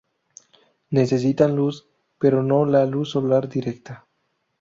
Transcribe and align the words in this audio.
Necesitan 0.89 1.55
luz, 1.55 1.85
pero 2.17 2.41
no 2.41 2.65
la 2.65 2.87
luz 2.87 3.11
solar 3.11 3.47
directa. 3.47 4.07